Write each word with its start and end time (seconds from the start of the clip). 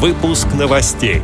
Выпуск 0.00 0.46
новостей. 0.56 1.22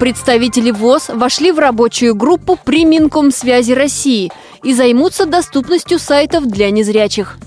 Представители 0.00 0.72
ВОЗ 0.72 1.10
вошли 1.10 1.52
в 1.52 1.60
рабочую 1.60 2.16
группу 2.16 2.58
при 2.64 2.84
Минкомсвязи 2.84 3.70
России 3.74 4.32
и 4.64 4.74
займутся 4.74 5.24
доступностью 5.24 6.00
сайтов 6.00 6.46
для 6.46 6.72
незрячих. 6.72 7.38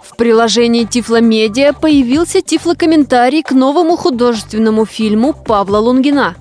В 0.00 0.14
приложении 0.14 0.84
Тифломедиа 0.84 1.72
появился 1.72 2.40
тифлокомментарий 2.40 3.42
к 3.42 3.50
новому 3.50 3.96
художественному 3.96 4.86
фильму 4.86 5.32
Павла 5.32 5.78
Лунгина. 5.78 6.36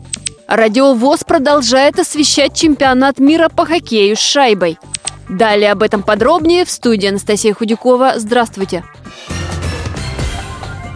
Радио 0.47 0.93
ВОЗ 0.93 1.23
продолжает 1.23 1.97
освещать 1.97 2.53
чемпионат 2.53 3.17
мира 3.17 3.49
по 3.49 3.65
хоккею 3.65 4.15
с 4.15 4.19
шайбой. 4.19 4.77
Далее 5.27 5.71
об 5.71 5.81
этом 5.81 6.03
подробнее 6.03 6.65
в 6.65 6.69
студии 6.69 7.07
Анастасия 7.09 7.55
Худякова. 7.55 8.13
Здравствуйте! 8.17 8.83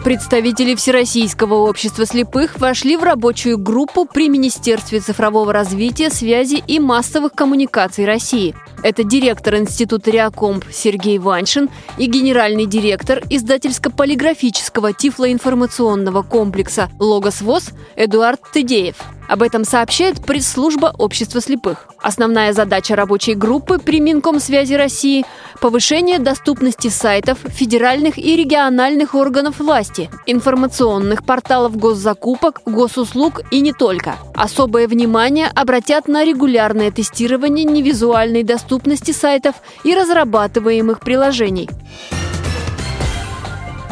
Представители 0.04 0.74
Всероссийского 0.76 1.56
общества 1.56 2.06
слепых 2.06 2.58
вошли 2.58 2.96
в 2.96 3.02
рабочую 3.02 3.58
группу 3.58 4.06
при 4.06 4.30
Министерстве 4.30 5.00
цифрового 5.00 5.52
развития, 5.52 6.08
связи 6.08 6.64
и 6.66 6.80
массовых 6.80 7.32
коммуникаций 7.34 8.06
России. 8.06 8.54
Это 8.82 9.04
директор 9.04 9.56
Института 9.56 10.10
Реакомп 10.10 10.64
Сергей 10.72 11.18
Ваншин 11.18 11.68
и 11.98 12.06
генеральный 12.06 12.64
директор 12.64 13.22
издательско-полиграфического 13.28 14.94
тифлоинформационного 14.94 16.22
комплекса 16.22 16.88
«Логос 16.98 17.42
ВОЗ» 17.42 17.72
Эдуард 17.96 18.40
Тыдеев. 18.52 18.96
Об 19.28 19.42
этом 19.42 19.64
сообщает 19.64 20.24
пресс-служба 20.24 20.92
Общества 20.98 21.40
слепых. 21.40 21.86
Основная 22.02 22.52
задача 22.52 22.96
рабочей 22.96 23.34
группы 23.34 23.78
при 23.78 24.00
Минкомсвязи 24.00 24.74
России– 24.74 25.24
повышение 25.60 26.18
доступности 26.18 26.88
сайтов 26.88 27.38
федеральных 27.46 28.18
и 28.18 28.34
региональных 28.34 29.14
органов 29.14 29.60
власти, 29.60 30.10
информационных 30.26 31.24
порталов 31.24 31.76
госзакупок, 31.76 32.62
госуслуг 32.64 33.42
и 33.52 33.60
не 33.60 33.72
только. 33.72 34.16
Особое 34.34 34.88
внимание 34.88 35.46
обратят 35.54 36.08
на 36.08 36.24
регулярное 36.24 36.90
тестирование 36.90 37.64
невизуальной 37.66 38.42
доступности 38.42 38.69
сайтов 39.12 39.56
и 39.84 39.94
разрабатываемых 39.94 41.00
приложений. 41.00 41.68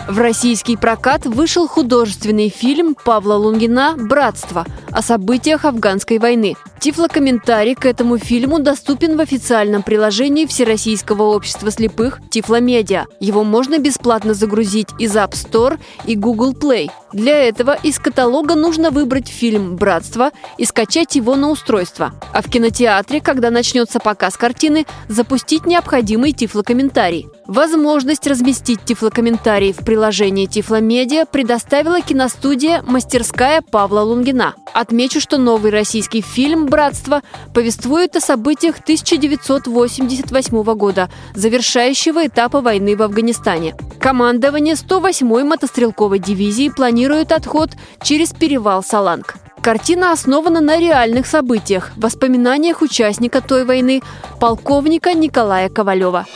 В 0.09 0.21
российский 0.21 0.79
прокат 0.79 1.27
вышел 1.27 1.69
художественный 1.69 2.49
фильм 2.49 2.95
Павла 2.95 3.35
Лунгина 3.35 3.95
«Братство» 3.95 4.65
о 4.91 5.03
событиях 5.03 5.67
афганской 5.67 6.19
войны. 6.19 6.57
Тифлокомментарий 6.81 7.75
к 7.75 7.85
этому 7.85 8.17
фильму 8.17 8.59
доступен 8.59 9.19
в 9.19 9.21
официальном 9.21 9.83
приложении 9.83 10.47
Всероссийского 10.47 11.25
общества 11.25 11.71
слепых 11.71 12.21
Тифломедиа. 12.31 13.05
Его 13.21 13.45
можно 13.45 13.79
бесплатно 13.79 14.33
загрузить 14.33 14.89
из 14.99 15.15
App 15.15 15.33
Store 15.33 15.79
и 16.07 16.17
Google 16.17 16.55
Play. 16.55 16.91
Для 17.13 17.37
этого 17.37 17.77
из 17.83 17.99
каталога 17.99 18.55
нужно 18.55 18.91
выбрать 18.91 19.29
фильм 19.29 19.77
«Братство» 19.77 20.31
и 20.57 20.65
скачать 20.65 21.17
его 21.17 21.37
на 21.37 21.51
устройство. 21.51 22.15
А 22.33 22.41
в 22.41 22.49
кинотеатре, 22.49 23.21
когда 23.21 23.51
начнется 23.51 24.01
показ 24.01 24.39
картины, 24.39 24.87
запустить 25.09 25.67
необходимый 25.67 26.33
тифлокомментарий. 26.33 27.29
Возможность 27.49 28.27
разместить 28.27 28.85
тифлокомментарий 28.85 29.73
в 29.73 29.79
приложении 29.79 30.45
Тифломедиа 30.45 31.25
предоставила 31.25 32.03
киностудия 32.03 32.83
«Мастерская 32.83 33.63
Павла 33.63 34.01
Лунгина». 34.01 34.55
Отмечу, 34.75 35.19
что 35.19 35.39
новый 35.39 35.71
российский 35.71 36.21
фильм 36.21 36.67
«Братство» 36.67 37.23
повествует 37.55 38.17
о 38.17 38.21
событиях 38.21 38.81
1988 38.81 40.63
года, 40.75 41.09
завершающего 41.35 42.27
этапа 42.27 42.61
войны 42.61 42.95
в 42.97 43.03
Афганистане. 43.03 43.75
Командование 43.99 44.75
108-й 44.75 45.45
мотострелковой 45.45 46.19
дивизии 46.19 46.69
планирует 46.69 47.33
отход 47.33 47.71
через 48.03 48.35
перевал 48.35 48.83
Саланг. 48.83 49.37
Картина 49.63 50.13
основана 50.13 50.61
на 50.61 50.79
реальных 50.79 51.27
событиях, 51.27 51.93
воспоминаниях 51.97 52.83
участника 52.83 53.41
той 53.41 53.65
войны, 53.65 54.03
полковника 54.39 55.15
Николая 55.15 55.71
Ковалева. 55.71 56.27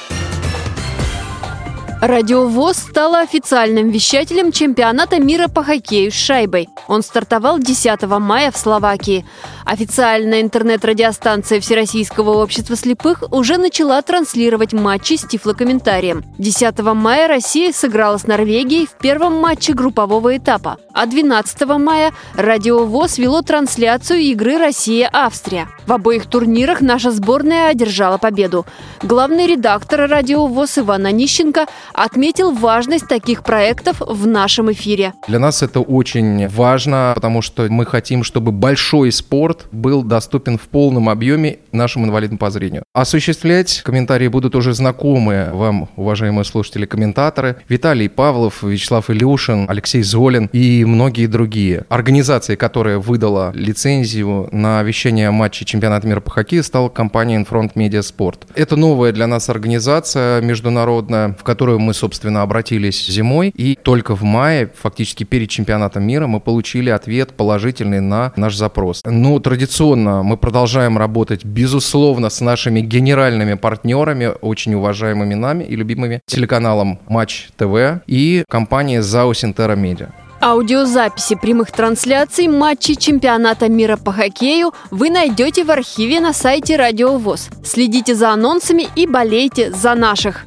Радиовоз 2.03 2.79
стала 2.79 3.21
официальным 3.21 3.91
вещателем 3.91 4.51
чемпионата 4.51 5.21
мира 5.21 5.47
по 5.47 5.63
хоккею 5.63 6.11
с 6.11 6.15
шайбой. 6.15 6.69
Он 6.89 7.01
стартовал 7.01 7.61
10 7.61 8.03
мая 8.19 8.51
в 8.51 8.57
Словакии. 8.57 9.25
Официальная 9.65 10.41
интернет-радиостанция 10.41 11.61
Всероссийского 11.61 12.43
общества 12.43 12.75
слепых 12.75 13.23
уже 13.31 13.57
начала 13.57 14.03
транслировать 14.03 14.73
матчи 14.73 15.15
с 15.15 15.23
тифлокомментарием. 15.23 16.25
10 16.39 16.81
мая 16.81 17.29
Россия 17.29 17.73
сыграла 17.73 18.19
с 18.19 18.27
Норвегией 18.27 18.87
в 18.87 18.95
первом 18.95 19.37
матче 19.37 19.73
группового 19.73 20.37
этапа, 20.37 20.79
а 20.93 21.07
12 21.07 21.69
мая 21.79 22.13
Радиовоз 22.35 23.17
вело 23.19 23.43
трансляцию 23.43 24.19
игры 24.23 24.59
Россия-Австрия. 24.59 25.69
В 25.87 25.93
обоих 25.93 26.27
турнирах 26.27 26.81
наша 26.81 27.13
сборная 27.13 27.69
одержала 27.69 28.19
победу. 28.19 28.67
Главный 29.03 29.47
редактор 29.47 30.09
Радиовоз 30.09 30.79
Иван 30.79 31.07
Онищенко 31.07 31.67
отметил 31.95 32.53
важность 32.53 33.09
таких 33.09 33.43
проектов 33.43 34.01
в 34.01 34.27
нашем 34.27 34.73
эфире. 34.73 35.13
Для 35.29 35.39
нас 35.39 35.63
это 35.63 35.81
очень 35.81 36.49
важно, 36.49 37.13
потому 37.15 37.43
что 37.43 37.67
мы 37.69 37.87
хотим, 37.87 38.25
чтобы 38.25 38.53
большой 38.53 39.13
спорт 39.13 39.67
был 39.73 40.03
доступен 40.03 40.59
в 40.59 40.69
полном 40.69 41.09
объеме 41.09 41.59
нашим 41.73 42.05
инвалидам 42.05 42.39
по 42.39 42.51
зрению. 42.51 42.85
Осуществлять 42.93 43.83
комментарии 43.83 44.29
будут 44.29 44.55
уже 44.55 44.75
знакомые 44.75 45.51
вам, 45.53 45.89
уважаемые 45.97 46.45
слушатели-комментаторы. 46.45 47.57
Виталий 47.69 48.09
Павлов, 48.09 48.63
Вячеслав 48.63 49.11
Илюшин, 49.11 49.67
Алексей 49.69 50.03
Золин 50.03 50.49
и 50.53 50.85
многие 50.85 51.27
другие. 51.27 51.85
Организацией, 51.89 52.57
которая 52.57 52.99
выдала 52.99 53.53
лицензию 53.55 54.49
на 54.53 54.83
вещание 54.83 55.31
матчей 55.31 55.67
чемпионата 55.67 56.07
мира 56.07 56.21
по 56.21 56.31
хоккею, 56.31 56.63
стала 56.63 56.89
компания 56.89 57.41
Infront 57.41 57.75
Media 57.75 58.01
Sport. 58.01 58.47
Это 58.55 58.77
новая 58.77 59.13
для 59.13 59.27
нас 59.27 59.49
организация 59.49 60.41
международная, 60.41 61.37
в 61.39 61.45
которую 61.45 61.79
мы, 61.83 61.95
собственно, 61.95 62.43
обратились 62.43 63.07
зимой. 63.07 63.51
И 63.51 63.77
только 63.77 64.15
в 64.15 64.23
мае, 64.23 64.71
фактически 64.81 65.25
перед 65.25 65.51
чемпионатом 65.51 66.05
мира, 66.05 66.27
мы 66.27 66.41
получили 66.41 66.91
ответ 66.91 67.35
положительный 67.35 68.01
на 68.01 68.33
наш 68.37 68.57
запрос. 68.57 69.03
Ну, 69.05 69.39
традиционно 69.41 70.23
мы 70.23 70.37
продолжаем 70.37 70.97
работать, 70.99 71.45
безусловно, 71.45 72.31
с 72.31 72.41
нашими 72.41 72.81
генеральными 72.81 73.55
партнерами, 73.55 74.33
очень 74.41 74.75
уважаемыми 74.75 75.35
нами 75.35 75.65
и 75.65 75.77
любимыми 75.77 76.21
телеканалом 76.27 76.99
Матч 77.09 77.49
ТВ 77.57 78.03
и 78.07 78.45
компанией 78.49 79.01
ЗАО 79.01 79.35
Синтера 79.35 79.77
Медиа. 79.77 80.11
Аудиозаписи 80.43 81.37
прямых 81.37 81.71
трансляций 81.71 82.49
матчей 82.49 82.97
чемпионата 82.97 83.69
мира 83.69 83.97
по 83.97 84.11
хоккею 84.11 84.73
вы 84.91 85.09
найдете 85.09 85.63
в 85.63 85.71
архиве 85.71 86.19
на 86.19 86.33
сайте 86.33 86.75
Радио 86.75 87.17
ВОЗ. 87.17 87.49
Следите 87.65 88.17
за 88.17 88.31
анонсами 88.31 88.89
и 88.97 89.07
болейте 89.07 89.71
за 89.71 89.95
наших. 89.95 90.47